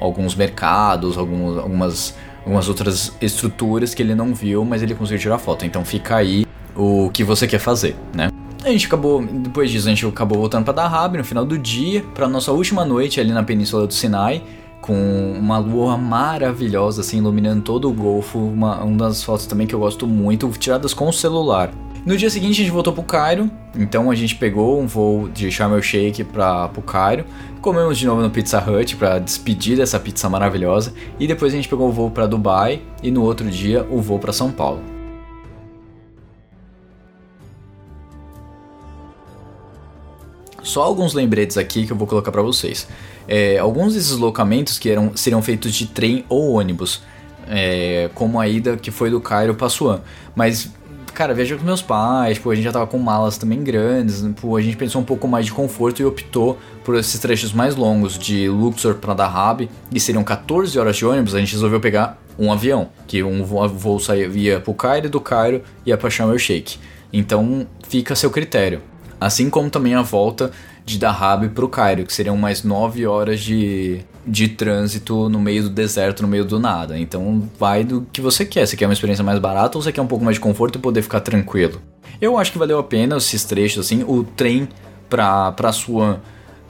[0.00, 5.38] alguns mercados, alguns, algumas, algumas outras estruturas que ele não viu, mas ele conseguiu tirar
[5.38, 5.64] foto.
[5.64, 8.28] Então fica aí o que você quer fazer, né?
[8.64, 12.02] A gente acabou, depois disso, a gente acabou voltando para Dahab no final do dia,
[12.14, 14.42] para nossa última noite ali na Península do Sinai,
[14.80, 18.38] com uma lua maravilhosa, assim, iluminando todo o Golfo.
[18.38, 21.70] Uma, uma das fotos também que eu gosto muito, tiradas com o celular.
[22.06, 25.50] No dia seguinte a gente voltou pro Cairo, então a gente pegou um voo de
[25.50, 27.24] Sharm el Sheikh para pro Cairo,
[27.62, 31.66] comemos de novo no Pizza Hut para despedir dessa pizza maravilhosa e depois a gente
[31.66, 34.82] pegou o voo para Dubai e no outro dia o voo para São Paulo.
[40.62, 42.86] Só alguns lembretes aqui que eu vou colocar para vocês.
[43.26, 47.02] É, alguns desses deslocamentos que eram, seriam feitos de trem ou ônibus,
[47.48, 50.02] é, como a ida que foi do Cairo para Suan.
[50.36, 50.70] Mas
[51.14, 54.56] cara, viajei com meus pais, pô, a gente já tava com malas também grandes, pô,
[54.56, 58.18] a gente pensou um pouco mais de conforto e optou por esses trechos mais longos
[58.18, 62.52] de Luxor para Dahab, e seriam 14 horas de ônibus, a gente resolveu pegar um
[62.52, 66.78] avião, que um voo saía via pro Cairo do Cairo ia para Sharm el Sheikh.
[67.12, 68.82] Então, fica a seu critério.
[69.24, 70.50] Assim como também a volta
[70.84, 75.62] de Dahab para o Cairo, que seriam mais 9 horas de, de trânsito no meio
[75.62, 76.98] do deserto, no meio do nada.
[76.98, 78.66] Então vai do que você quer.
[78.66, 80.78] Você quer uma experiência mais barata ou você quer um pouco mais de conforto e
[80.78, 81.80] poder ficar tranquilo?
[82.20, 84.04] Eu acho que valeu a pena esses trechos, assim.
[84.06, 84.68] O trem
[85.08, 86.18] para pra Suan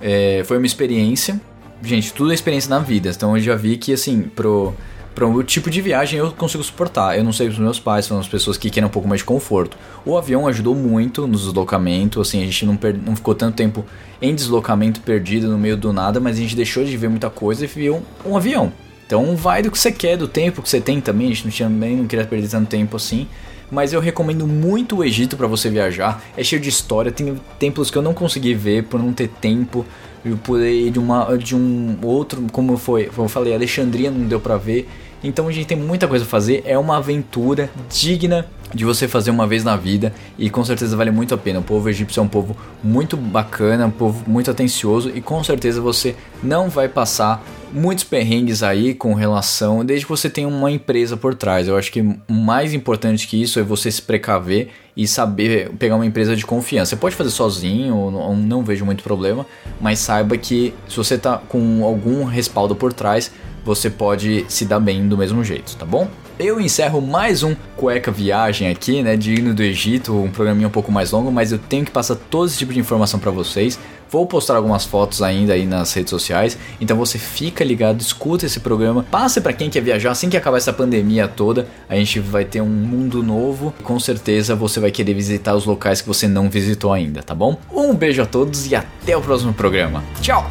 [0.01, 1.41] é, foi uma experiência.
[1.83, 3.09] Gente, tudo é experiência na vida.
[3.09, 4.73] Então eu já vi que, assim, pro
[5.15, 7.17] para o tipo de viagem eu consigo suportar.
[7.17, 9.25] Eu não sei os meus pais, são as pessoas que querem um pouco mais de
[9.25, 9.77] conforto.
[10.05, 13.85] O avião ajudou muito no deslocamento, assim, a gente não, não ficou tanto tempo
[14.21, 17.65] em deslocamento perdido no meio do nada, mas a gente deixou de ver muita coisa
[17.65, 18.73] e viu um, um avião.
[19.07, 21.51] Então vai do que você quer, do tempo que você tem também, a gente não,
[21.51, 23.29] tinha, nem, não queria perder tanto tempo assim.
[23.71, 26.23] Mas eu recomendo muito o Egito para você viajar.
[26.37, 29.85] É cheio de história, tem templos que eu não consegui ver por não ter tempo.
[30.25, 34.41] Eu ir de, uma, de um outro, como foi, como eu falei, Alexandria não deu
[34.41, 34.89] para ver.
[35.25, 39.31] Então a gente tem muita coisa a fazer, é uma aventura digna de você fazer
[39.31, 41.61] uma vez na vida e com certeza vale muito a pena.
[41.61, 45.81] O povo egípcio é um povo muito bacana, um povo muito atencioso e com certeza
[45.81, 51.17] você não vai passar muitos perrengues aí com relação, desde que você tenha uma empresa
[51.17, 51.69] por trás.
[51.69, 55.97] Eu acho que o mais importante que isso é você se precaver e saber pegar
[55.97, 56.91] uma empresa de confiança.
[56.91, 59.47] Você pode fazer sozinho, não, não vejo muito problema,
[59.81, 63.31] mas saiba que se você tá com algum respaldo por trás,
[63.65, 66.09] você pode se dar bem do mesmo jeito, tá bom?
[66.37, 70.71] Eu encerro mais um Cueca Viagem aqui, né, de hino do Egito, um programinha um
[70.71, 73.79] pouco mais longo, mas eu tenho que passar todo esse tipo de informação para vocês.
[74.11, 78.59] Vou postar algumas fotos ainda aí nas redes sociais, então você fica ligado, escuta esse
[78.59, 82.45] programa, passe para quem quer viajar assim que acabar essa pandemia toda, a gente vai
[82.45, 86.51] ter um mundo novo, com certeza você vai querer visitar os locais que você não
[86.51, 87.57] visitou ainda, tá bom?
[87.73, 90.03] Um beijo a todos e até o próximo programa.
[90.21, 90.51] Tchau.